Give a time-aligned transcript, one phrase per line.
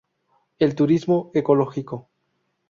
[0.57, 2.09] El turismo ecológico.